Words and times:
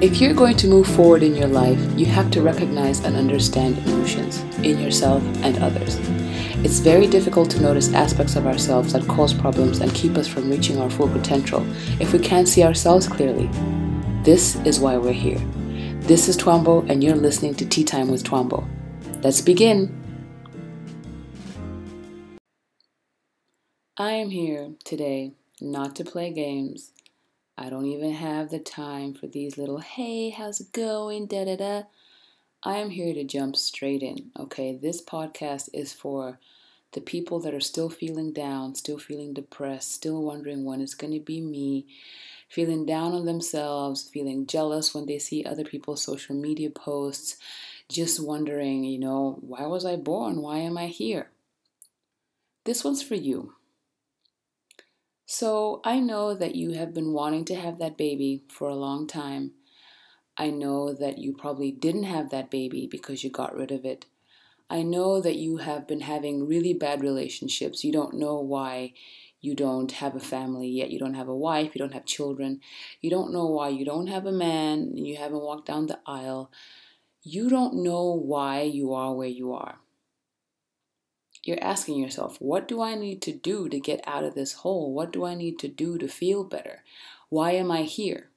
If 0.00 0.20
you're 0.20 0.34
going 0.34 0.56
to 0.56 0.66
move 0.66 0.88
forward 0.88 1.22
in 1.22 1.36
your 1.36 1.46
life, 1.46 1.78
you 1.96 2.04
have 2.06 2.30
to 2.32 2.42
recognize 2.42 3.00
and 3.00 3.16
understand 3.16 3.78
emotions 3.78 4.40
in 4.64 4.80
yourself 4.80 5.22
and 5.42 5.56
others. 5.58 5.98
It's 6.64 6.80
very 6.80 7.06
difficult 7.06 7.48
to 7.50 7.62
notice 7.62 7.94
aspects 7.94 8.34
of 8.34 8.44
ourselves 8.44 8.92
that 8.92 9.06
cause 9.06 9.32
problems 9.32 9.78
and 9.78 9.94
keep 9.94 10.16
us 10.16 10.26
from 10.26 10.50
reaching 10.50 10.80
our 10.80 10.90
full 10.90 11.08
potential 11.08 11.64
if 12.00 12.12
we 12.12 12.18
can't 12.18 12.48
see 12.48 12.64
ourselves 12.64 13.06
clearly. 13.06 13.48
This 14.24 14.56
is 14.66 14.80
why 14.80 14.96
we're 14.96 15.12
here. 15.12 15.38
This 16.00 16.28
is 16.28 16.36
Twambo, 16.36 16.90
and 16.90 17.02
you're 17.02 17.14
listening 17.14 17.54
to 17.54 17.64
Tea 17.64 17.84
Time 17.84 18.10
with 18.10 18.24
Twambo. 18.24 18.66
Let's 19.22 19.40
begin. 19.40 19.94
I 23.96 24.10
am 24.10 24.30
here 24.30 24.72
today 24.84 25.34
not 25.60 25.94
to 25.96 26.04
play 26.04 26.32
games. 26.32 26.90
I 27.56 27.70
don't 27.70 27.86
even 27.86 28.12
have 28.12 28.50
the 28.50 28.58
time 28.58 29.14
for 29.14 29.28
these 29.28 29.56
little, 29.56 29.78
hey, 29.78 30.30
how's 30.30 30.60
it 30.60 30.72
going? 30.72 31.26
Da 31.26 31.44
da 31.44 31.56
da. 31.56 31.82
I 32.64 32.78
am 32.78 32.90
here 32.90 33.14
to 33.14 33.22
jump 33.22 33.56
straight 33.56 34.02
in, 34.02 34.32
okay? 34.38 34.76
This 34.76 35.00
podcast 35.00 35.68
is 35.72 35.92
for 35.92 36.40
the 36.92 37.00
people 37.00 37.38
that 37.40 37.54
are 37.54 37.60
still 37.60 37.90
feeling 37.90 38.32
down, 38.32 38.74
still 38.74 38.98
feeling 38.98 39.34
depressed, 39.34 39.92
still 39.92 40.22
wondering 40.22 40.64
when 40.64 40.80
it's 40.80 40.94
going 40.94 41.12
to 41.12 41.20
be 41.20 41.40
me, 41.40 41.86
feeling 42.48 42.86
down 42.86 43.12
on 43.12 43.24
themselves, 43.24 44.08
feeling 44.08 44.46
jealous 44.46 44.92
when 44.92 45.06
they 45.06 45.18
see 45.18 45.44
other 45.44 45.64
people's 45.64 46.02
social 46.02 46.34
media 46.34 46.70
posts, 46.70 47.36
just 47.88 48.24
wondering, 48.24 48.82
you 48.82 48.98
know, 48.98 49.38
why 49.42 49.66
was 49.66 49.84
I 49.84 49.96
born? 49.96 50.40
Why 50.40 50.58
am 50.58 50.76
I 50.76 50.86
here? 50.86 51.30
This 52.64 52.82
one's 52.82 53.02
for 53.02 53.14
you. 53.14 53.54
So 55.26 55.80
I 55.84 56.00
know 56.00 56.34
that 56.34 56.54
you 56.54 56.72
have 56.72 56.92
been 56.92 57.12
wanting 57.12 57.44
to 57.46 57.54
have 57.54 57.78
that 57.78 57.96
baby 57.96 58.44
for 58.48 58.68
a 58.68 58.74
long 58.74 59.06
time. 59.06 59.52
I 60.36 60.50
know 60.50 60.92
that 60.92 61.18
you 61.18 61.34
probably 61.34 61.70
didn't 61.70 62.04
have 62.04 62.30
that 62.30 62.50
baby 62.50 62.86
because 62.90 63.24
you 63.24 63.30
got 63.30 63.56
rid 63.56 63.70
of 63.70 63.84
it. 63.84 64.06
I 64.68 64.82
know 64.82 65.20
that 65.20 65.36
you 65.36 65.58
have 65.58 65.86
been 65.86 66.00
having 66.00 66.46
really 66.46 66.74
bad 66.74 67.02
relationships. 67.02 67.84
You 67.84 67.92
don't 67.92 68.14
know 68.14 68.36
why 68.40 68.94
you 69.40 69.54
don't 69.54 69.92
have 69.92 70.16
a 70.16 70.20
family 70.20 70.68
yet. 70.68 70.90
You 70.90 70.98
don't 70.98 71.14
have 71.14 71.28
a 71.28 71.36
wife. 71.36 71.74
You 71.74 71.78
don't 71.78 71.94
have 71.94 72.06
children. 72.06 72.60
You 73.00 73.10
don't 73.10 73.32
know 73.32 73.46
why 73.46 73.68
you 73.68 73.84
don't 73.84 74.08
have 74.08 74.26
a 74.26 74.32
man. 74.32 74.96
You 74.96 75.16
haven't 75.16 75.42
walked 75.42 75.66
down 75.66 75.86
the 75.86 76.00
aisle. 76.06 76.50
You 77.22 77.48
don't 77.48 77.82
know 77.82 78.12
why 78.12 78.62
you 78.62 78.94
are 78.94 79.14
where 79.14 79.28
you 79.28 79.52
are 79.52 79.78
you're 81.46 81.62
asking 81.62 81.98
yourself, 81.98 82.36
what 82.40 82.66
do 82.66 82.80
I 82.80 82.94
need 82.94 83.20
to 83.22 83.32
do 83.32 83.68
to 83.68 83.78
get 83.78 84.00
out 84.06 84.24
of 84.24 84.34
this 84.34 84.54
hole? 84.54 84.92
What 84.94 85.12
do 85.12 85.24
I 85.24 85.34
need 85.34 85.58
to 85.60 85.68
do 85.68 85.98
to 85.98 86.08
feel 86.08 86.42
better? 86.44 86.82
Why 87.28 87.52
am 87.52 87.70
I 87.70 87.82
here? 87.82 88.30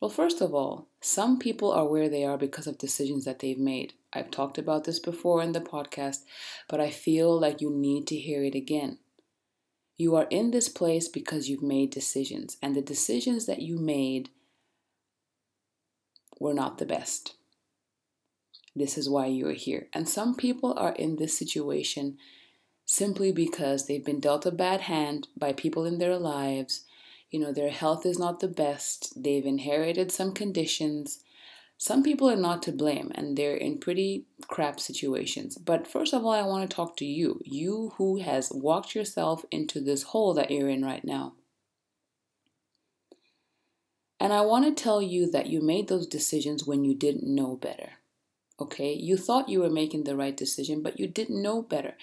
Well, 0.00 0.10
first 0.10 0.40
of 0.40 0.54
all, 0.54 0.88
some 1.00 1.38
people 1.38 1.72
are 1.72 1.88
where 1.88 2.08
they 2.08 2.24
are 2.24 2.38
because 2.38 2.66
of 2.66 2.78
decisions 2.78 3.24
that 3.24 3.38
they've 3.38 3.58
made. 3.58 3.94
I've 4.12 4.30
talked 4.30 4.58
about 4.58 4.84
this 4.84 4.98
before 4.98 5.42
in 5.42 5.52
the 5.52 5.60
podcast, 5.60 6.18
but 6.68 6.80
I 6.80 6.90
feel 6.90 7.38
like 7.38 7.60
you 7.60 7.70
need 7.70 8.06
to 8.08 8.16
hear 8.16 8.44
it 8.44 8.54
again. 8.54 8.98
You 9.96 10.14
are 10.16 10.26
in 10.30 10.50
this 10.50 10.68
place 10.68 11.08
because 11.08 11.48
you've 11.48 11.62
made 11.62 11.90
decisions, 11.90 12.56
and 12.60 12.74
the 12.74 12.82
decisions 12.82 13.46
that 13.46 13.62
you 13.62 13.78
made 13.78 14.30
were 16.38 16.54
not 16.54 16.78
the 16.78 16.86
best. 16.86 17.34
This 18.76 18.98
is 18.98 19.08
why 19.08 19.26
you 19.26 19.48
are 19.48 19.52
here. 19.52 19.88
And 19.92 20.08
some 20.08 20.34
people 20.34 20.74
are 20.76 20.92
in 20.92 21.16
this 21.16 21.38
situation 21.38 22.18
simply 22.84 23.32
because 23.32 23.86
they've 23.86 24.04
been 24.04 24.20
dealt 24.20 24.46
a 24.46 24.50
bad 24.50 24.82
hand 24.82 25.28
by 25.36 25.52
people 25.52 25.84
in 25.84 25.98
their 25.98 26.16
lives. 26.16 26.84
You 27.30 27.40
know, 27.40 27.52
their 27.52 27.70
health 27.70 28.04
is 28.04 28.18
not 28.18 28.40
the 28.40 28.48
best. 28.48 29.22
They've 29.22 29.46
inherited 29.46 30.12
some 30.12 30.32
conditions. 30.32 31.20
Some 31.78 32.02
people 32.02 32.30
are 32.30 32.36
not 32.36 32.62
to 32.64 32.72
blame 32.72 33.10
and 33.14 33.36
they're 33.36 33.56
in 33.56 33.78
pretty 33.78 34.26
crap 34.48 34.80
situations. 34.80 35.56
But 35.56 35.86
first 35.86 36.12
of 36.12 36.24
all, 36.24 36.32
I 36.32 36.42
want 36.42 36.68
to 36.68 36.74
talk 36.74 36.96
to 36.98 37.04
you, 37.04 37.40
you 37.44 37.92
who 37.96 38.20
has 38.20 38.50
walked 38.52 38.94
yourself 38.94 39.44
into 39.50 39.80
this 39.80 40.04
hole 40.04 40.34
that 40.34 40.50
you're 40.50 40.68
in 40.68 40.84
right 40.84 41.04
now. 41.04 41.34
And 44.20 44.32
I 44.32 44.40
want 44.42 44.64
to 44.64 44.82
tell 44.82 45.02
you 45.02 45.30
that 45.32 45.48
you 45.48 45.60
made 45.60 45.88
those 45.88 46.06
decisions 46.06 46.66
when 46.66 46.84
you 46.84 46.94
didn't 46.94 47.24
know 47.26 47.56
better. 47.56 47.98
Okay, 48.60 48.92
you 48.92 49.16
thought 49.16 49.48
you 49.48 49.60
were 49.60 49.70
making 49.70 50.04
the 50.04 50.16
right 50.16 50.36
decision, 50.36 50.82
but 50.82 50.98
you 51.00 51.08
didn't 51.08 51.42
know 51.42 51.60
better. 51.60 51.94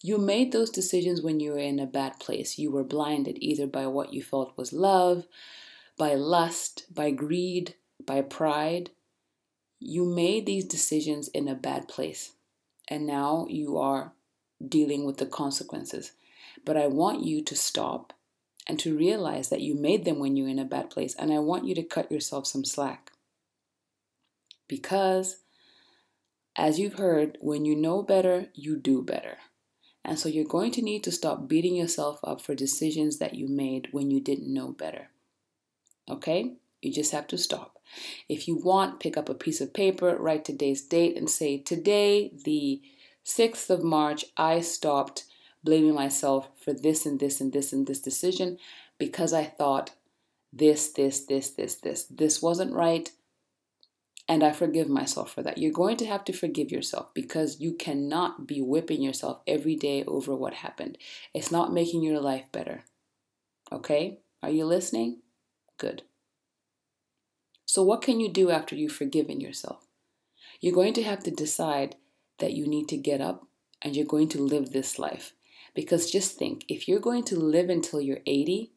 You 0.00 0.18
made 0.18 0.52
those 0.52 0.70
decisions 0.70 1.22
when 1.22 1.40
you 1.40 1.52
were 1.52 1.58
in 1.58 1.78
a 1.78 1.86
bad 1.86 2.20
place. 2.20 2.58
You 2.58 2.70
were 2.70 2.84
blinded 2.84 3.38
either 3.40 3.66
by 3.66 3.86
what 3.86 4.12
you 4.12 4.22
felt 4.22 4.56
was 4.56 4.72
love, 4.72 5.26
by 5.96 6.14
lust, 6.14 6.86
by 6.92 7.10
greed, 7.10 7.74
by 8.04 8.22
pride. 8.22 8.90
You 9.80 10.04
made 10.04 10.46
these 10.46 10.64
decisions 10.64 11.28
in 11.28 11.48
a 11.48 11.54
bad 11.54 11.88
place, 11.88 12.32
and 12.88 13.06
now 13.06 13.46
you 13.48 13.78
are 13.78 14.12
dealing 14.64 15.04
with 15.04 15.18
the 15.18 15.26
consequences. 15.26 16.12
But 16.64 16.76
I 16.76 16.86
want 16.86 17.24
you 17.24 17.42
to 17.42 17.56
stop 17.56 18.12
and 18.68 18.78
to 18.78 18.96
realize 18.96 19.48
that 19.48 19.60
you 19.60 19.74
made 19.74 20.04
them 20.04 20.20
when 20.20 20.36
you're 20.36 20.48
in 20.48 20.60
a 20.60 20.64
bad 20.64 20.90
place, 20.90 21.16
and 21.16 21.32
I 21.32 21.40
want 21.40 21.66
you 21.66 21.74
to 21.74 21.82
cut 21.82 22.10
yourself 22.12 22.46
some 22.46 22.64
slack. 22.64 23.10
Because 24.68 25.41
as 26.56 26.78
you've 26.78 26.94
heard, 26.94 27.38
when 27.40 27.64
you 27.64 27.74
know 27.74 28.02
better, 28.02 28.48
you 28.54 28.76
do 28.76 29.02
better. 29.02 29.38
And 30.04 30.18
so 30.18 30.28
you're 30.28 30.44
going 30.44 30.72
to 30.72 30.82
need 30.82 31.04
to 31.04 31.12
stop 31.12 31.48
beating 31.48 31.76
yourself 31.76 32.18
up 32.24 32.40
for 32.40 32.54
decisions 32.54 33.18
that 33.18 33.34
you 33.34 33.48
made 33.48 33.88
when 33.92 34.10
you 34.10 34.20
didn't 34.20 34.52
know 34.52 34.72
better. 34.72 35.10
Okay? 36.10 36.54
You 36.80 36.92
just 36.92 37.12
have 37.12 37.28
to 37.28 37.38
stop. 37.38 37.78
If 38.28 38.48
you 38.48 38.56
want, 38.56 39.00
pick 39.00 39.16
up 39.16 39.28
a 39.28 39.34
piece 39.34 39.60
of 39.60 39.72
paper, 39.72 40.16
write 40.16 40.44
today's 40.44 40.82
date, 40.82 41.16
and 41.16 41.30
say, 41.30 41.58
Today, 41.58 42.32
the 42.44 42.82
6th 43.24 43.70
of 43.70 43.84
March, 43.84 44.24
I 44.36 44.60
stopped 44.60 45.24
blaming 45.62 45.94
myself 45.94 46.48
for 46.56 46.72
this 46.72 47.06
and 47.06 47.20
this 47.20 47.40
and 47.40 47.52
this 47.52 47.72
and 47.72 47.86
this 47.86 48.00
decision 48.00 48.58
because 48.98 49.32
I 49.32 49.44
thought 49.44 49.92
this, 50.52 50.90
this, 50.90 51.20
this, 51.20 51.50
this, 51.50 51.76
this. 51.76 52.04
This 52.04 52.42
wasn't 52.42 52.72
right. 52.72 53.10
And 54.32 54.42
I 54.42 54.52
forgive 54.52 54.88
myself 54.88 55.30
for 55.30 55.42
that. 55.42 55.58
You're 55.58 55.72
going 55.72 55.98
to 55.98 56.06
have 56.06 56.24
to 56.24 56.32
forgive 56.32 56.72
yourself 56.72 57.12
because 57.12 57.60
you 57.60 57.74
cannot 57.74 58.46
be 58.46 58.62
whipping 58.62 59.02
yourself 59.02 59.42
every 59.46 59.76
day 59.76 60.04
over 60.04 60.34
what 60.34 60.54
happened. 60.54 60.96
It's 61.34 61.52
not 61.52 61.74
making 61.74 62.02
your 62.02 62.18
life 62.18 62.50
better. 62.50 62.84
Okay? 63.70 64.20
Are 64.42 64.48
you 64.48 64.64
listening? 64.64 65.18
Good. 65.76 66.04
So, 67.66 67.82
what 67.82 68.00
can 68.00 68.20
you 68.20 68.32
do 68.32 68.50
after 68.50 68.74
you've 68.74 68.92
forgiven 68.92 69.38
yourself? 69.38 69.86
You're 70.62 70.72
going 70.72 70.94
to 70.94 71.02
have 71.02 71.22
to 71.24 71.30
decide 71.30 71.96
that 72.38 72.54
you 72.54 72.66
need 72.66 72.88
to 72.88 72.96
get 72.96 73.20
up 73.20 73.46
and 73.82 73.94
you're 73.94 74.06
going 74.06 74.30
to 74.30 74.40
live 74.40 74.72
this 74.72 74.98
life. 74.98 75.34
Because 75.74 76.10
just 76.10 76.38
think 76.38 76.64
if 76.68 76.88
you're 76.88 77.00
going 77.00 77.24
to 77.24 77.38
live 77.38 77.68
until 77.68 78.00
you're 78.00 78.20
80, 78.24 78.72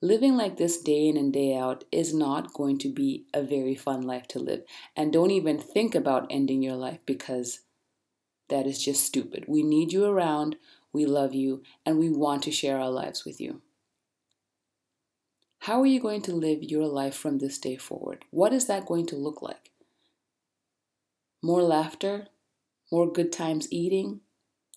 living 0.00 0.36
like 0.36 0.56
this 0.56 0.80
day 0.80 1.08
in 1.08 1.16
and 1.16 1.32
day 1.32 1.56
out 1.56 1.84
is 1.90 2.12
not 2.12 2.52
going 2.52 2.78
to 2.78 2.92
be 2.92 3.26
a 3.32 3.42
very 3.42 3.74
fun 3.74 4.02
life 4.02 4.28
to 4.28 4.38
live. 4.38 4.62
And 4.96 5.12
don't 5.12 5.30
even 5.30 5.58
think 5.58 5.94
about 5.94 6.26
ending 6.30 6.62
your 6.62 6.76
life 6.76 6.98
because 7.06 7.60
that 8.48 8.66
is 8.66 8.82
just 8.82 9.04
stupid. 9.04 9.44
We 9.48 9.62
need 9.62 9.92
you 9.92 10.04
around, 10.04 10.56
we 10.92 11.06
love 11.06 11.34
you, 11.34 11.62
and 11.86 11.98
we 11.98 12.10
want 12.10 12.42
to 12.44 12.52
share 12.52 12.78
our 12.78 12.90
lives 12.90 13.24
with 13.24 13.40
you. 13.40 13.62
How 15.60 15.80
are 15.80 15.86
you 15.86 15.98
going 15.98 16.20
to 16.22 16.34
live 16.34 16.62
your 16.62 16.86
life 16.86 17.14
from 17.14 17.38
this 17.38 17.58
day 17.58 17.76
forward? 17.76 18.26
What 18.30 18.52
is 18.52 18.66
that 18.66 18.84
going 18.84 19.06
to 19.06 19.16
look 19.16 19.40
like? 19.40 19.70
More 21.42 21.62
laughter? 21.62 22.26
More 22.92 23.10
good 23.10 23.32
times 23.32 23.68
eating? 23.70 24.20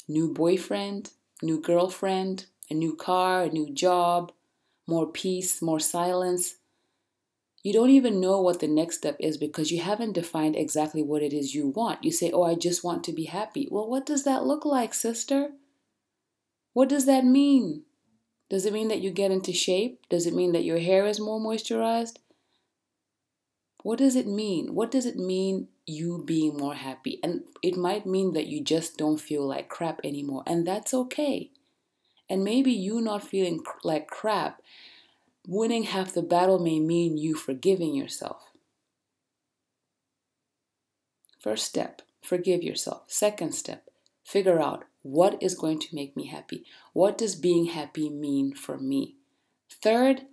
New 0.08 0.34
boyfriend? 0.34 1.12
New 1.42 1.62
girlfriend? 1.62 2.46
A 2.70 2.74
new 2.74 2.96
car? 2.96 3.44
A 3.44 3.50
new 3.50 3.70
job? 3.74 4.32
More 4.88 5.06
peace, 5.06 5.62
more 5.62 5.80
silence. 5.80 6.56
You 7.64 7.74
don't 7.74 7.90
even 7.90 8.22
know 8.22 8.40
what 8.40 8.62
the 8.62 8.68
next 8.68 8.98
step 8.98 9.18
is 9.20 9.38
because 9.38 9.72
you 9.72 9.82
haven't 9.82 10.14
defined 10.14 10.56
exactly 10.56 11.04
what 11.04 11.22
it 11.22 11.34
is 11.34 11.54
you 11.54 11.68
want. 11.68 12.04
You 12.04 12.12
say, 12.12 12.32
Oh, 12.32 12.44
I 12.44 12.56
just 12.56 12.84
want 12.84 13.04
to 13.04 13.12
be 13.12 13.26
happy. 13.26 13.68
Well, 13.70 13.90
what 13.90 14.06
does 14.06 14.24
that 14.24 14.46
look 14.46 14.64
like, 14.64 14.94
sister? 14.94 15.50
What 16.74 16.90
does 16.90 17.06
that 17.06 17.26
mean? 17.26 17.84
Does 18.50 18.66
it 18.66 18.72
mean 18.72 18.88
that 18.88 19.02
you 19.02 19.12
get 19.12 19.32
into 19.32 19.52
shape? 19.52 20.06
Does 20.10 20.26
it 20.26 20.34
mean 20.34 20.54
that 20.54 20.64
your 20.64 20.80
hair 20.80 21.06
is 21.06 21.20
more 21.20 21.40
moisturized? 21.40 22.18
What 23.84 24.00
does 24.00 24.16
it 24.16 24.28
mean? 24.28 24.74
What 24.74 24.92
does 24.92 25.06
it 25.06 25.18
mean 25.18 25.68
you 25.86 26.24
being 26.26 26.58
more 26.58 26.76
happy? 26.76 27.20
And 27.24 27.44
it 27.62 27.78
might 27.78 28.06
mean 28.06 28.34
that 28.34 28.48
you 28.48 28.64
just 28.64 28.98
don't 28.98 29.20
feel 29.20 29.46
like 29.46 29.70
crap 29.70 30.00
anymore, 30.04 30.44
and 30.46 30.66
that's 30.66 30.94
okay. 30.94 31.52
And 32.30 32.44
maybe 32.44 32.72
you 32.72 33.02
not 33.02 33.24
feeling 33.24 33.64
like 33.84 34.08
crap, 34.08 34.62
winning 35.48 35.84
half 35.84 36.14
the 36.14 36.22
battle 36.22 36.60
may 36.60 36.80
mean 36.80 37.18
you 37.18 37.36
forgiving 37.36 37.96
yourself. 37.96 38.52
First 41.40 41.66
step, 41.66 42.02
forgive 42.22 42.64
yourself. 42.64 43.04
Second 43.08 43.54
step, 43.54 43.90
figure 44.24 44.60
out 44.60 44.84
what 45.04 45.42
is 45.42 45.56
going 45.56 45.80
to 45.80 45.96
make 45.96 46.18
me 46.18 46.26
happy. 46.26 46.66
What 46.92 47.18
does 47.18 47.36
being 47.36 47.68
happy 47.68 48.10
mean 48.10 48.54
for 48.54 48.78
me? 48.78 49.16
Third, 49.70 50.24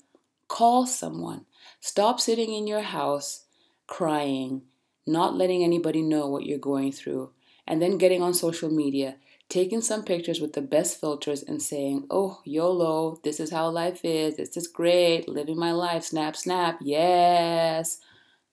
Call 0.49 0.87
someone. 0.87 1.47
Stop 1.81 2.21
sitting 2.21 2.53
in 2.53 2.67
your 2.67 2.83
house 2.83 3.45
crying, 3.87 4.63
not 5.07 5.35
letting 5.35 5.65
anybody 5.65 6.03
know 6.03 6.29
what 6.29 6.47
you're 6.47 6.59
going 6.59 6.93
through, 6.93 7.31
and 7.67 7.81
then 7.81 7.99
getting 7.99 8.23
on 8.23 8.35
social 8.35 8.71
media, 8.71 9.17
taking 9.49 9.81
some 9.81 10.05
pictures 10.05 10.41
with 10.41 10.53
the 10.55 10.63
best 10.63 11.01
filters 11.01 11.43
and 11.43 11.63
saying, 11.63 12.07
Oh, 12.11 12.41
YOLO, 12.45 13.21
this 13.23 13.41
is 13.41 13.51
how 13.51 13.69
life 13.71 14.01
is, 14.05 14.37
this 14.37 14.57
is 14.57 14.67
great, 14.67 15.29
living 15.29 15.59
my 15.59 15.73
life, 15.73 16.05
snap, 16.05 16.37
snap, 16.37 16.79
yes. 16.83 18.01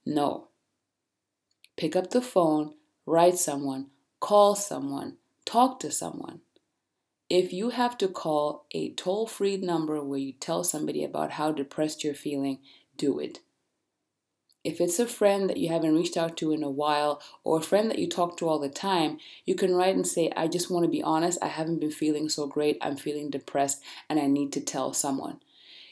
No. 0.05 0.49
Pick 1.77 1.95
up 1.95 2.11
the 2.11 2.21
phone, 2.21 2.75
write 3.05 3.37
someone, 3.37 3.87
call 4.19 4.55
someone, 4.55 5.17
talk 5.45 5.79
to 5.79 5.91
someone. 5.91 6.41
If 7.29 7.53
you 7.53 7.69
have 7.69 7.97
to 7.99 8.09
call 8.09 8.65
a 8.73 8.93
toll 8.93 9.25
free 9.25 9.55
number 9.55 10.03
where 10.03 10.19
you 10.19 10.33
tell 10.33 10.63
somebody 10.65 11.03
about 11.03 11.31
how 11.31 11.53
depressed 11.53 12.03
you're 12.03 12.13
feeling, 12.13 12.59
do 12.97 13.19
it. 13.19 13.39
If 14.63 14.79
it's 14.79 14.99
a 14.99 15.07
friend 15.07 15.49
that 15.49 15.57
you 15.57 15.69
haven't 15.69 15.95
reached 15.95 16.17
out 16.17 16.37
to 16.37 16.51
in 16.51 16.61
a 16.61 16.69
while 16.69 17.19
or 17.43 17.57
a 17.57 17.63
friend 17.63 17.89
that 17.89 17.97
you 17.97 18.07
talk 18.07 18.37
to 18.37 18.47
all 18.47 18.59
the 18.59 18.69
time, 18.69 19.17
you 19.43 19.55
can 19.55 19.73
write 19.73 19.95
and 19.95 20.05
say, 20.05 20.31
I 20.35 20.47
just 20.47 20.69
want 20.69 20.85
to 20.85 20.91
be 20.91 21.01
honest, 21.01 21.39
I 21.41 21.47
haven't 21.47 21.79
been 21.79 21.91
feeling 21.91 22.29
so 22.29 22.45
great, 22.45 22.77
I'm 22.79 22.95
feeling 22.95 23.31
depressed, 23.31 23.81
and 24.07 24.19
I 24.19 24.27
need 24.27 24.53
to 24.53 24.61
tell 24.61 24.93
someone. 24.93 25.39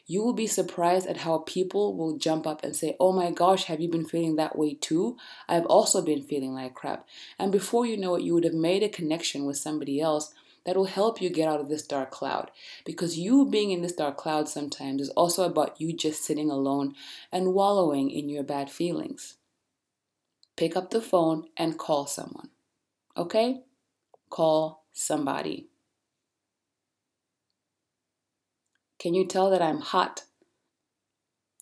You 0.05 0.23
will 0.23 0.33
be 0.33 0.47
surprised 0.47 1.07
at 1.07 1.17
how 1.17 1.39
people 1.39 1.95
will 1.95 2.17
jump 2.17 2.45
up 2.45 2.63
and 2.63 2.75
say, 2.75 2.95
Oh 2.99 3.11
my 3.11 3.31
gosh, 3.31 3.65
have 3.65 3.79
you 3.79 3.89
been 3.89 4.05
feeling 4.05 4.35
that 4.35 4.57
way 4.57 4.73
too? 4.73 5.17
I've 5.47 5.67
also 5.67 6.03
been 6.03 6.23
feeling 6.23 6.53
like 6.53 6.73
crap. 6.73 7.07
And 7.37 7.51
before 7.51 7.85
you 7.85 7.95
know 7.97 8.15
it, 8.15 8.23
you 8.23 8.33
would 8.33 8.43
have 8.43 8.53
made 8.53 8.81
a 8.81 8.89
connection 8.89 9.45
with 9.45 9.57
somebody 9.57 10.01
else 10.01 10.33
that 10.69 10.77
will 10.77 10.85
help 10.85 11.19
you 11.19 11.31
get 11.31 11.47
out 11.47 11.59
of 11.59 11.67
this 11.67 11.81
dark 11.81 12.11
cloud. 12.11 12.51
Because 12.85 13.17
you 13.17 13.43
being 13.49 13.71
in 13.71 13.81
this 13.81 13.93
dark 13.93 14.17
cloud 14.17 14.47
sometimes 14.47 15.01
is 15.01 15.09
also 15.09 15.43
about 15.43 15.81
you 15.81 15.91
just 15.91 16.23
sitting 16.23 16.51
alone 16.51 16.93
and 17.31 17.55
wallowing 17.55 18.11
in 18.11 18.29
your 18.29 18.43
bad 18.43 18.69
feelings. 18.69 19.37
Pick 20.55 20.77
up 20.77 20.91
the 20.91 21.01
phone 21.01 21.45
and 21.57 21.79
call 21.79 22.05
someone. 22.05 22.49
Okay? 23.17 23.61
Call 24.29 24.85
somebody. 24.93 25.69
Can 28.99 29.15
you 29.15 29.25
tell 29.25 29.49
that 29.49 29.63
I'm 29.63 29.81
hot? 29.81 30.25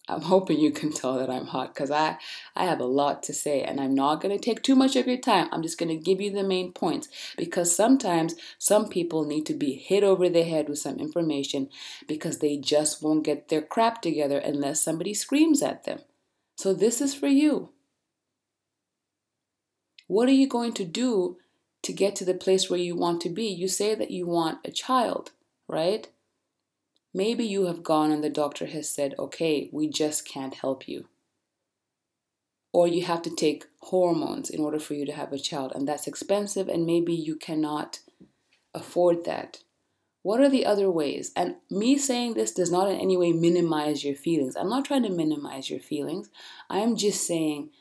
I'm 0.09 0.21
hoping 0.21 0.59
you 0.59 0.71
can 0.71 0.91
tell 0.91 1.17
that 1.19 1.29
I'm 1.29 1.47
hot 1.47 1.73
because 1.73 1.91
I, 1.91 2.17
I 2.55 2.65
have 2.65 2.79
a 2.79 2.85
lot 2.85 3.23
to 3.23 3.33
say 3.33 3.61
and 3.61 3.79
I'm 3.81 3.93
not 3.93 4.21
going 4.21 4.37
to 4.37 4.43
take 4.43 4.63
too 4.63 4.75
much 4.75 4.95
of 4.95 5.05
your 5.05 5.17
time. 5.17 5.49
I'm 5.51 5.61
just 5.61 5.77
going 5.77 5.89
to 5.89 6.03
give 6.03 6.21
you 6.21 6.31
the 6.31 6.43
main 6.43 6.71
points 6.71 7.09
because 7.37 7.75
sometimes 7.75 8.35
some 8.57 8.87
people 8.87 9.25
need 9.25 9.45
to 9.47 9.53
be 9.53 9.73
hit 9.73 10.03
over 10.03 10.29
the 10.29 10.43
head 10.43 10.69
with 10.69 10.79
some 10.79 10.97
information 10.97 11.69
because 12.07 12.39
they 12.39 12.57
just 12.57 13.03
won't 13.03 13.25
get 13.25 13.49
their 13.49 13.61
crap 13.61 14.01
together 14.01 14.37
unless 14.37 14.81
somebody 14.81 15.13
screams 15.13 15.61
at 15.61 15.83
them. 15.83 15.99
So 16.55 16.73
this 16.73 17.01
is 17.01 17.13
for 17.13 17.27
you. 17.27 17.69
What 20.07 20.29
are 20.29 20.33
you 20.33 20.47
going 20.47 20.73
to 20.73 20.85
do 20.85 21.37
to 21.83 21.91
get 21.91 22.15
to 22.15 22.25
the 22.25 22.33
place 22.33 22.69
where 22.69 22.79
you 22.79 22.95
want 22.95 23.21
to 23.21 23.29
be? 23.29 23.47
You 23.47 23.67
say 23.67 23.93
that 23.93 24.11
you 24.11 24.25
want 24.25 24.59
a 24.63 24.71
child, 24.71 25.31
right? 25.67 26.07
Maybe 27.17 27.45
you 27.45 27.65
have 27.65 27.81
gone 27.81 28.11
and 28.11 28.23
the 28.23 28.29
doctor 28.29 28.67
has 28.67 28.87
said, 28.87 29.15
okay, 29.17 29.71
we 29.73 29.89
just 29.89 30.23
can't 30.23 30.53
help 30.53 30.87
you. 30.87 31.07
Or 32.71 32.87
you 32.87 33.05
have 33.05 33.23
to 33.23 33.35
take 33.35 33.65
hormones 33.79 34.51
in 34.51 34.61
order 34.61 34.77
for 34.77 34.93
you 34.93 35.03
to 35.07 35.11
have 35.13 35.33
a 35.33 35.39
child, 35.39 35.71
and 35.73 35.87
that's 35.87 36.05
expensive, 36.05 36.69
and 36.69 36.85
maybe 36.85 37.15
you 37.15 37.35
cannot 37.35 38.01
afford 38.71 39.25
that. 39.25 39.63
What 40.21 40.41
are 40.41 40.49
the 40.49 40.67
other 40.67 40.91
ways? 40.91 41.31
And 41.35 41.55
me 41.71 41.97
saying 41.97 42.35
this 42.35 42.51
does 42.51 42.71
not 42.71 42.87
in 42.87 42.99
any 42.99 43.17
way 43.17 43.31
minimize 43.31 44.03
your 44.03 44.15
feelings. 44.15 44.55
I'm 44.55 44.69
not 44.69 44.85
trying 44.85 45.01
to 45.01 45.09
minimize 45.09 45.71
your 45.71 45.79
feelings. 45.79 46.29
I'm 46.69 46.95
just 46.95 47.25
saying 47.25 47.71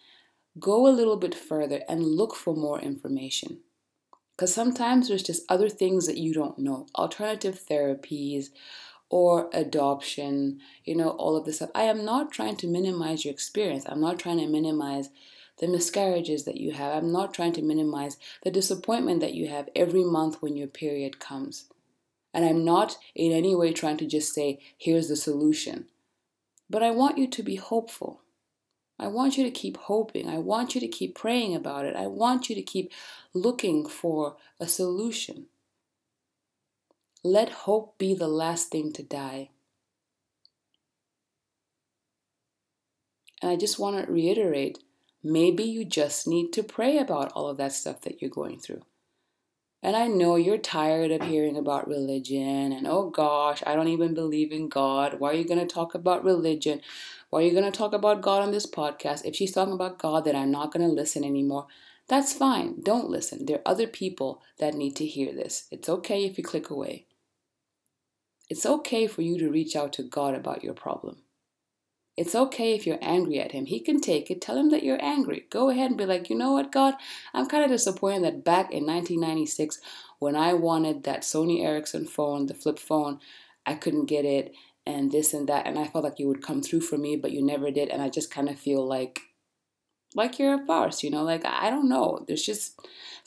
go 0.59 0.87
a 0.87 0.97
little 0.97 1.19
bit 1.19 1.35
further 1.35 1.83
and 1.91 2.03
look 2.03 2.35
for 2.35 2.57
more 2.57 2.81
information. 2.81 3.59
Because 4.35 4.55
sometimes 4.55 5.09
there's 5.09 5.23
just 5.23 5.45
other 5.51 5.69
things 5.69 6.07
that 6.07 6.17
you 6.17 6.33
don't 6.33 6.59
know 6.59 6.87
alternative 6.95 7.61
therapies 7.71 8.47
or 9.09 9.49
adoption, 9.53 10.61
you 10.85 10.97
know, 10.97 11.11
all 11.11 11.37
of 11.37 11.45
this 11.45 11.57
stuff. 11.57 11.71
I 11.75 11.85
am 11.85 12.05
not 12.05 12.33
trying 12.33 12.57
to 12.57 12.67
minimize 12.67 13.25
your 13.25 13.33
experience. 13.33 13.85
I'm 13.89 14.01
not 14.01 14.19
trying 14.19 14.39
to 14.39 14.47
minimize 14.47 15.11
the 15.59 15.69
miscarriages 15.69 16.45
that 16.45 16.57
you 16.57 16.73
have. 16.73 16.95
I'm 16.95 17.13
not 17.13 17.33
trying 17.33 17.53
to 17.55 17.63
minimize 17.63 18.19
the 18.43 18.51
disappointment 18.51 19.21
that 19.21 19.35
you 19.35 19.49
have 19.49 19.69
every 19.75 20.05
month 20.05 20.43
when 20.43 20.57
your 20.57 20.69
period 20.69 21.19
comes. 21.19 21.67
And 22.35 22.45
I'm 22.45 22.65
not 22.65 22.99
in 23.15 23.33
any 23.33 23.55
way 23.55 23.73
trying 23.73 23.97
to 23.99 24.07
just 24.07 24.35
say, 24.35 24.59
here's 24.77 25.09
the 25.09 25.17
solution. 25.17 25.87
But 26.69 26.83
I 26.83 26.91
want 26.91 27.17
you 27.17 27.29
to 27.29 27.43
be 27.43 27.57
hopeful. 27.57 28.21
I 28.99 29.07
want 29.07 29.39
you 29.39 29.45
to 29.45 29.51
keep 29.51 29.77
hoping. 29.77 30.29
I 30.29 30.39
want 30.39 30.75
you 30.75 30.81
to 30.81 30.89
keep 30.89 31.15
praying 31.15 31.55
about 31.55 31.85
it. 31.87 31.97
I 31.97 32.07
want 32.07 32.49
you 32.49 32.55
to 32.55 32.63
keep 32.63 32.93
looking 33.33 33.89
for 33.89 34.37
a 34.59 34.67
solution. 34.67 35.47
Let 37.27 37.67
hope 37.67 37.99
be 37.99 38.15
the 38.15 38.29
last 38.29 38.71
thing 38.71 38.93
to 38.93 39.03
die. 39.03 39.51
And 43.43 43.51
I 43.51 43.57
just 43.57 43.81
want 43.81 43.97
to 43.97 44.13
reiterate 44.13 44.79
maybe 45.25 45.65
you 45.65 45.85
just 45.85 46.29
need 46.29 46.53
to 46.53 46.63
pray 46.63 46.99
about 46.99 47.33
all 47.33 47.49
of 47.49 47.57
that 47.57 47.73
stuff 47.73 48.03
that 48.03 48.23
you're 48.23 48.31
going 48.31 48.61
through. 48.61 48.83
And 49.83 49.97
I 49.97 50.07
know 50.07 50.37
you're 50.37 50.57
tired 50.57 51.11
of 51.11 51.23
hearing 51.23 51.57
about 51.57 51.89
religion 51.89 52.71
and 52.71 52.87
oh 52.87 53.11
gosh, 53.11 53.61
I 53.67 53.75
don't 53.75 53.89
even 53.89 54.15
believe 54.15 54.53
in 54.53 54.69
God. 54.69 55.19
Why 55.19 55.31
are 55.31 55.35
you 55.35 55.49
going 55.49 55.59
to 55.59 55.75
talk 55.75 55.97
about 55.97 56.23
religion? 56.23 56.81
Why 57.31 57.41
are 57.41 57.45
you 57.45 57.51
going 57.51 57.65
to 57.65 57.77
talk 57.77 57.93
about 57.93 58.23
God 58.23 58.43
on 58.43 58.53
this 58.53 58.67
podcast? 58.67 59.25
If 59.25 59.35
she's 59.35 59.51
talking 59.51 59.75
about 59.75 59.99
God, 59.99 60.27
then 60.27 60.37
I'm 60.37 60.53
not 60.53 60.73
going 60.73 60.89
to 60.89 60.95
listen 60.95 61.25
anymore. 61.25 61.67
That's 62.07 62.33
fine. 62.33 62.83
Don't 62.83 63.11
listen. 63.11 63.47
There 63.47 63.57
are 63.57 63.73
other 63.73 63.89
people 63.89 64.45
that 64.61 64.75
need 64.75 64.95
to 64.95 65.05
hear 65.05 65.35
this. 65.35 65.67
It's 65.73 65.89
okay 65.89 66.25
if 66.25 66.39
you 66.39 66.45
click 66.45 66.71
away. 66.71 67.07
It's 68.49 68.67
okay 68.67 69.07
for 69.07 69.23
you 69.23 69.39
to 69.39 69.51
reach 69.51 69.75
out 69.75 69.93
to 69.95 70.03
God 70.03 70.35
about 70.35 70.63
your 70.63 70.75
problem. 70.75 71.23
It's 72.17 72.35
okay 72.35 72.75
if 72.75 72.87
you're 72.87 72.99
angry 73.03 73.41
at 73.41 73.53
Him. 73.53 73.67
He 73.67 73.81
can 73.81 74.01
take 74.01 74.31
it. 74.31 74.41
Tell 74.41 74.57
Him 74.57 74.71
that 74.71 74.83
you're 74.83 75.03
angry. 75.05 75.47
Go 75.51 75.69
ahead 75.69 75.91
and 75.91 75.99
be 75.99 76.07
like, 76.07 76.31
you 76.31 76.37
know 76.37 76.53
what, 76.53 76.73
God? 76.73 76.95
I'm 77.35 77.47
kind 77.47 77.65
of 77.65 77.71
disappointed 77.71 78.25
that 78.25 78.45
back 78.45 78.73
in 78.73 78.87
1996, 78.87 79.81
when 80.19 80.35
I 80.35 80.55
wanted 80.55 81.05
that 81.05 81.23
Sony 81.23 81.63
Ericsson 81.63 82.07
phone, 82.07 82.47
the 82.47 82.55
flip 82.55 82.79
phone, 82.79 83.21
I 83.67 83.75
couldn't 83.75 84.07
get 84.07 84.25
it, 84.25 84.55
and 84.87 85.13
this 85.13 85.35
and 85.35 85.47
that. 85.49 85.67
And 85.67 85.79
I 85.79 85.89
felt 85.89 86.05
like 86.05 86.19
you 86.19 86.29
would 86.29 86.43
come 86.43 86.63
through 86.63 86.83
for 86.83 86.97
me, 86.97 87.17
but 87.17 87.33
you 87.33 87.45
never 87.45 87.71
did. 87.71 87.91
And 87.91 88.01
I 88.01 88.09
just 88.09 88.31
kind 88.31 88.49
of 88.49 88.59
feel 88.59 88.87
like 88.87 89.21
like 90.17 90.39
you're 90.39 90.55
a 90.55 90.67
farce, 90.67 91.03
you 91.03 91.11
know, 91.11 91.23
like 91.23 91.45
I 91.45 91.71
don't 91.71 91.89
know. 91.89 92.25
There's 92.27 92.45
just 92.45 92.81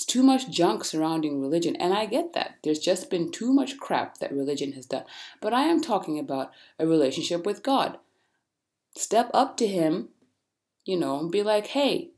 too 0.07 0.23
much 0.23 0.49
junk 0.49 0.83
surrounding 0.83 1.39
religion, 1.39 1.75
and 1.77 1.93
I 1.93 2.05
get 2.05 2.33
that. 2.33 2.57
There's 2.63 2.79
just 2.79 3.09
been 3.09 3.31
too 3.31 3.53
much 3.53 3.77
crap 3.77 4.17
that 4.17 4.33
religion 4.33 4.73
has 4.73 4.85
done. 4.85 5.05
But 5.39 5.53
I 5.53 5.63
am 5.63 5.81
talking 5.81 6.19
about 6.19 6.51
a 6.77 6.87
relationship 6.87 7.45
with 7.45 7.63
God. 7.63 7.97
Step 8.95 9.29
up 9.33 9.55
to 9.57 9.67
him, 9.67 10.09
you 10.85 10.97
know, 10.97 11.19
and 11.19 11.31
be 11.31 11.43
like, 11.43 11.67
"Hey, 11.67 12.09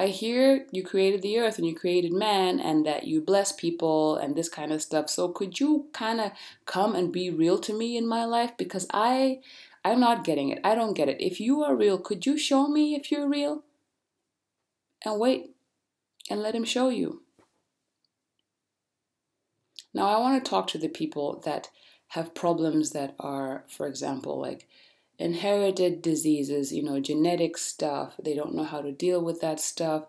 I 0.00 0.06
hear 0.06 0.64
you 0.70 0.84
created 0.84 1.22
the 1.22 1.38
earth 1.40 1.58
and 1.58 1.66
you 1.66 1.74
created 1.74 2.12
man 2.12 2.60
and 2.60 2.86
that 2.86 3.08
you 3.08 3.20
bless 3.20 3.50
people 3.50 4.16
and 4.16 4.36
this 4.36 4.48
kind 4.48 4.72
of 4.72 4.80
stuff. 4.80 5.10
So 5.10 5.28
could 5.28 5.58
you 5.58 5.86
kind 5.92 6.20
of 6.20 6.30
come 6.66 6.94
and 6.94 7.12
be 7.12 7.30
real 7.30 7.58
to 7.58 7.76
me 7.76 7.96
in 7.96 8.06
my 8.06 8.24
life 8.24 8.56
because 8.56 8.86
I 8.94 9.40
I'm 9.84 9.98
not 9.98 10.22
getting 10.24 10.50
it. 10.50 10.60
I 10.62 10.76
don't 10.76 10.94
get 10.94 11.08
it. 11.08 11.20
If 11.20 11.40
you 11.40 11.64
are 11.64 11.74
real, 11.74 11.98
could 11.98 12.26
you 12.26 12.38
show 12.38 12.68
me 12.68 12.94
if 12.94 13.10
you're 13.10 13.28
real? 13.28 13.64
And 15.04 15.18
wait 15.18 15.50
and 16.30 16.40
let 16.40 16.54
Him 16.54 16.64
show 16.64 16.88
you. 16.88 17.22
Now, 19.94 20.08
I 20.08 20.18
want 20.20 20.44
to 20.44 20.48
talk 20.48 20.66
to 20.68 20.78
the 20.78 20.88
people 20.88 21.42
that 21.44 21.70
have 22.08 22.34
problems 22.34 22.90
that 22.90 23.14
are, 23.18 23.64
for 23.68 23.86
example, 23.86 24.40
like 24.40 24.66
inherited 25.18 26.00
diseases, 26.00 26.72
you 26.72 26.82
know, 26.82 27.00
genetic 27.00 27.58
stuff. 27.58 28.14
They 28.22 28.34
don't 28.34 28.54
know 28.54 28.64
how 28.64 28.80
to 28.80 28.92
deal 28.92 29.22
with 29.22 29.40
that 29.40 29.60
stuff. 29.60 30.04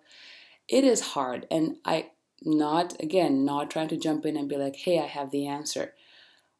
It 0.68 0.84
is 0.84 1.02
hard. 1.02 1.48
And 1.50 1.78
I, 1.84 2.12
not, 2.44 3.02
again, 3.02 3.44
not 3.44 3.72
trying 3.72 3.88
to 3.90 3.98
jump 3.98 4.26
in 4.26 4.38
and 4.38 4.48
be 4.48 4.56
like, 4.56 4.76
hey, 4.76 5.00
I 5.00 5.08
have 5.08 5.32
the 5.32 5.48
answer. 5.48 5.94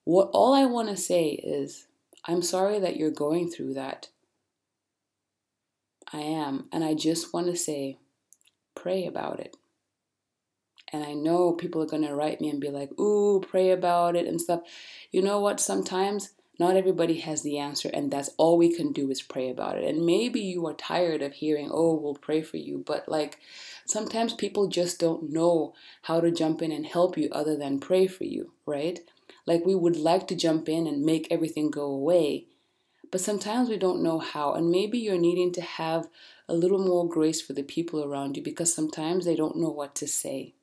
What 0.04 0.30
all 0.34 0.54
I 0.54 0.66
want 0.66 0.90
to 0.90 0.98
say 0.98 1.30
is, 1.30 1.88
I'm 2.26 2.42
sorry 2.42 2.80
that 2.80 2.98
you're 2.98 3.12
going 3.12 3.50
through 3.50 3.76
that. 3.76 4.10
I 6.12 6.22
am. 6.22 6.68
And 6.72 6.84
I 6.84 6.96
just 6.96 7.34
want 7.34 7.48
to 7.48 7.56
say, 7.56 7.98
pray 8.76 9.06
about 9.06 9.40
it. 9.40 9.56
And 10.92 11.04
I 11.04 11.14
know 11.14 11.54
people 11.54 11.82
are 11.84 11.88
going 11.88 12.06
to 12.06 12.16
write 12.16 12.42
me 12.42 12.50
and 12.50 12.60
be 12.60 12.70
like, 12.70 12.98
ooh, 13.00 13.42
pray 13.42 13.72
about 13.72 14.16
it 14.16 14.26
and 14.26 14.42
stuff. 14.42 14.62
You 15.12 15.22
know 15.22 15.40
what? 15.40 15.60
Sometimes 15.60 16.32
not 16.60 16.76
everybody 16.76 17.20
has 17.20 17.42
the 17.42 17.58
answer, 17.58 17.90
and 17.94 18.12
that's 18.12 18.32
all 18.38 18.58
we 18.58 18.76
can 18.76 18.92
do 18.92 19.10
is 19.10 19.22
pray 19.22 19.50
about 19.50 19.78
it. 19.78 19.86
And 19.86 20.06
maybe 20.06 20.42
you 20.42 20.68
are 20.68 20.74
tired 20.74 21.22
of 21.22 21.34
hearing, 21.34 21.70
oh, 21.72 21.94
we'll 21.96 22.16
pray 22.16 22.42
for 22.42 22.58
you. 22.58 22.84
But 22.86 23.08
like 23.08 23.40
sometimes 23.86 24.34
people 24.34 24.68
just 24.68 25.00
don't 25.00 25.32
know 25.32 25.74
how 26.04 26.20
to 26.20 26.32
jump 26.32 26.62
in 26.62 26.74
and 26.74 26.86
help 26.86 27.18
you 27.18 27.30
other 27.32 27.56
than 27.56 27.80
pray 27.80 28.08
for 28.08 28.26
you, 28.26 28.52
right? 28.66 29.00
Like 29.46 29.66
we 29.66 29.74
would 29.74 29.96
like 29.96 30.28
to 30.28 30.36
jump 30.36 30.68
in 30.68 30.86
and 30.86 31.06
make 31.06 31.28
everything 31.32 31.72
go 31.72 31.86
away. 31.86 32.48
But 33.10 33.22
sometimes 33.22 33.70
we 33.70 33.78
don't 33.78 34.04
know 34.04 34.20
how, 34.20 34.54
and 34.54 34.70
maybe 34.70 35.00
you're 35.00 35.18
needing 35.18 35.54
to 35.54 35.62
have 35.62 36.10
a 36.50 36.54
little 36.54 36.80
more 36.80 37.08
grace 37.08 37.42
for 37.42 37.54
the 37.54 37.64
people 37.64 38.04
around 38.04 38.36
you 38.36 38.44
because 38.44 38.74
sometimes 38.74 39.24
they 39.24 39.36
don't 39.36 39.56
know 39.56 39.70
what 39.70 39.94
to 39.96 40.08
say. 40.08 40.56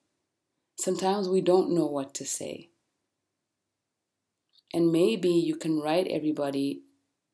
Sometimes 0.79 1.29
we 1.29 1.41
don't 1.41 1.71
know 1.71 1.87
what 1.87 2.13
to 2.15 2.27
say. 2.27 2.71
And 4.75 4.91
maybe 4.91 5.31
you 5.31 5.57
can 5.57 5.81
write 5.81 6.09
everybody, 6.09 6.83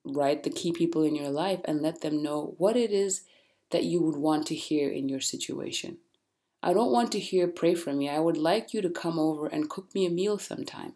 write 0.05 0.43
the 0.43 0.51
key 0.51 0.71
people 0.71 1.03
in 1.03 1.17
your 1.17 1.31
life, 1.31 1.61
and 1.65 1.81
let 1.81 2.03
them 2.03 2.23
know 2.23 2.55
what 2.59 2.77
it 2.77 2.91
is 2.93 3.23
that 3.71 3.85
you 3.85 4.03
would 4.03 4.17
want 4.17 4.47
to 4.49 4.55
hear 4.55 4.91
in 4.91 5.09
your 5.09 5.21
situation. 5.21 5.97
I 6.63 6.75
don't 6.75 6.93
want 6.93 7.11
to 7.13 7.19
hear 7.19 7.49
pray 7.49 7.75
for 7.75 7.93
me. 7.93 8.09
I 8.09 8.21
would 8.21 8.37
like 8.37 8.75
you 8.75 8.83
to 8.83 8.91
come 8.91 9.19
over 9.19 9.47
and 9.47 9.71
cook 9.71 9.95
me 9.95 10.07
a 10.07 10.11
meal 10.11 10.39
sometime. 10.39 10.93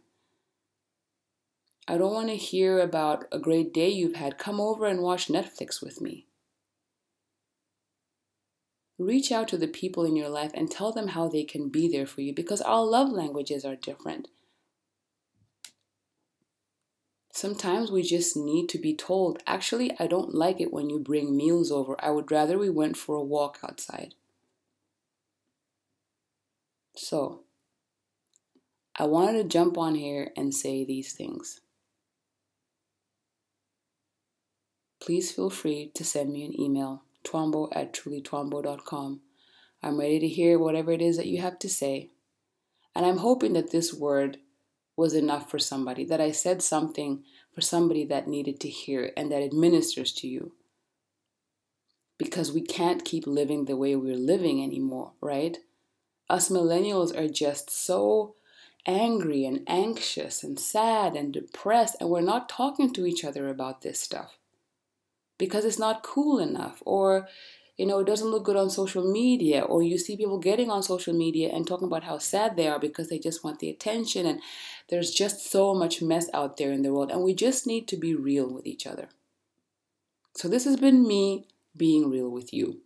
I 1.89 1.97
don't 1.97 2.13
want 2.13 2.29
to 2.29 2.37
hear 2.37 2.81
about 2.81 3.25
a 3.33 3.39
great 3.39 3.73
day 3.73 3.89
you've 3.89 4.17
had. 4.17 4.39
Come 4.39 4.61
over 4.61 4.87
and 4.87 5.01
watch 5.01 5.29
Netflix 5.29 5.83
with 5.83 6.01
me. 6.01 6.27
Reach 8.99 9.31
out 9.31 9.49
to 9.49 9.59
the 9.59 9.69
people 9.69 10.05
in 10.05 10.17
your 10.17 10.29
life 10.29 10.53
and 10.55 10.71
tell 10.71 10.93
them 10.93 11.09
how 11.09 11.29
they 11.29 11.45
can 11.45 11.69
be 11.69 11.89
there 11.89 12.07
for 12.07 12.23
you 12.23 12.33
because 12.33 12.63
our 12.63 12.85
love 12.85 13.11
languages 13.11 13.65
are 13.65 13.77
different. 13.77 14.29
Sometimes 17.33 17.91
we 17.91 18.03
just 18.03 18.37
need 18.37 18.69
to 18.71 18.79
be 18.79 18.95
told, 18.95 19.43
actually, 19.47 19.93
I 20.01 20.07
don't 20.07 20.35
like 20.35 20.61
it 20.61 20.73
when 20.73 20.89
you 20.89 20.99
bring 20.99 21.37
meals 21.37 21.71
over. 21.71 21.95
I 22.03 22.11
would 22.11 22.31
rather 22.31 22.57
we 22.59 22.71
went 22.71 22.97
for 22.97 23.17
a 23.17 23.23
walk 23.23 23.59
outside. 23.63 24.15
So, 26.95 27.43
I 28.99 29.05
wanted 29.05 29.43
to 29.43 29.45
jump 29.45 29.77
on 29.77 29.97
here 29.97 30.31
and 30.35 30.55
say 30.55 30.83
these 30.87 31.13
things. 31.13 31.61
please 35.07 35.31
feel 35.31 35.51
free 35.51 35.93
to 35.95 36.05
send 36.05 36.33
me 36.33 36.45
an 36.45 36.61
email, 36.61 37.05
twambo 37.27 37.69
at 37.73 37.93
trulytwambo.com. 37.93 39.21
I'm 39.83 39.99
ready 39.99 40.19
to 40.21 40.29
hear 40.29 40.59
whatever 40.59 40.93
it 40.93 41.03
is 41.03 41.17
that 41.17 41.27
you 41.27 41.41
have 41.43 41.59
to 41.61 41.69
say. 41.69 42.11
And 42.95 43.05
I'm 43.05 43.19
hoping 43.19 43.53
that 43.55 43.73
this 43.73 43.93
word 43.93 44.39
was 44.97 45.13
enough 45.13 45.51
for 45.51 45.59
somebody, 45.59 46.05
that 46.07 46.21
I 46.21 46.31
said 46.33 46.63
something 46.63 47.23
for 47.53 47.61
somebody 47.61 48.05
that 48.07 48.27
needed 48.27 48.61
to 48.61 48.69
hear 48.69 49.03
it 49.05 49.15
and 49.17 49.31
that 49.31 49.43
it 49.43 49.53
ministers 49.53 50.13
to 50.15 50.29
you. 50.29 50.53
Because 52.19 52.51
we 52.51 52.63
can't 52.63 53.05
keep 53.05 53.27
living 53.27 53.67
the 53.67 53.77
way 53.77 53.95
we're 53.95 54.17
living 54.17 54.63
anymore, 54.63 55.13
right? 55.21 55.59
Us 56.31 56.49
millennials 56.49 57.17
are 57.17 57.29
just 57.29 57.71
so 57.71 58.37
angry 58.87 59.45
and 59.45 59.63
anxious 59.67 60.43
and 60.43 60.59
sad 60.59 61.15
and 61.15 61.33
depressed, 61.33 61.97
and 62.01 62.09
we're 62.09 62.23
not 62.23 62.49
talking 62.49 62.93
to 62.95 63.05
each 63.05 63.25
other 63.25 63.49
about 63.49 63.83
this 63.83 64.01
stuff 64.01 64.39
because 65.39 65.65
it's 65.65 65.79
not 65.79 66.03
cool 66.03 66.39
enough 66.39 66.83
or 66.85 67.29
you 67.77 67.85
know, 67.85 67.99
it 67.99 68.07
doesn't 68.07 68.29
look 68.29 68.45
good 68.45 68.57
on 68.57 68.71
social 68.71 69.11
media, 69.11 69.61
or 69.61 69.83
you 69.83 69.99
see 69.99 70.17
people 70.17 70.39
getting 70.39 70.71
on 70.71 70.83
social 70.83 71.13
media 71.13 71.51
and 71.53 71.67
talking 71.67 71.87
about 71.87 72.05
how 72.05 72.17
sad 72.17 72.57
they 72.57 72.69
are 72.69 72.79
because 72.79 73.09
they 73.09 73.19
just 73.19 73.45
want 73.45 73.59
the 73.59 73.69
attention, 73.69 74.25
and 74.25 74.41
there's 74.89 75.11
just 75.11 75.51
so 75.51 75.75
much 75.75 76.01
mess 76.01 76.29
out 76.33 76.57
there 76.57 76.73
in 76.73 76.83
the 76.83 76.93
world, 76.93 77.11
and 77.11 77.23
we 77.23 77.35
just 77.35 77.67
need 77.67 77.87
to 77.89 77.97
be 77.97 78.15
real 78.15 78.51
with 78.51 78.67
each 78.67 78.87
other. 78.87 79.09
So, 80.35 80.49
this 80.49 80.65
has 80.65 80.77
been 80.77 81.07
me 81.07 81.49
being 81.77 82.11
real 82.11 82.31
with 82.31 82.53
you. 82.53 82.81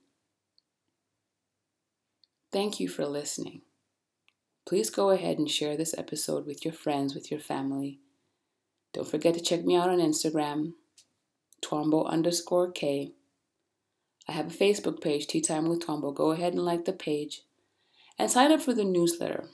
Thank 2.53 2.81
you 2.81 2.89
for 2.89 3.07
listening. 3.07 3.63
Please 4.67 4.91
go 4.91 5.11
ahead 5.11 5.39
and 5.39 5.49
share 5.49 5.77
this 5.77 5.95
episode 5.97 6.47
with 6.47 6.65
your 6.65 6.75
friends, 6.75 7.15
with 7.15 7.31
your 7.31 7.41
family. 7.41 8.01
Don't 8.93 9.07
forget 9.07 9.35
to 9.35 9.41
check 9.41 9.65
me 9.65 9.77
out 9.77 9.89
on 9.89 9.99
Instagram 9.99 10.73
Twambo 11.63 12.07
underscore 12.07 12.71
K. 12.71 13.13
I 14.29 14.33
have 14.33 14.47
a 14.47 14.57
Facebook 14.57 15.01
page, 15.01 15.27
Tea 15.27 15.41
Time 15.41 15.69
with 15.69 15.85
Twambo. 15.85 16.15
Go 16.15 16.31
ahead 16.31 16.53
and 16.53 16.65
like 16.65 16.85
the 16.85 16.93
page 16.93 17.43
and 18.19 18.31
sign 18.31 18.53
up 18.53 18.61
for 18.61 18.75
the 18.75 18.85
newsletter. 18.85 19.49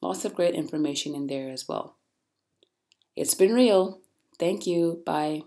Lots 0.00 0.24
of 0.24 0.34
great 0.34 0.54
information 0.54 1.14
in 1.14 1.26
there 1.26 1.50
as 1.50 1.68
well. 1.68 1.96
It's 3.16 3.34
been 3.34 3.52
real. 3.52 4.00
Thank 4.38 4.66
you. 4.66 5.02
Bye. 5.04 5.42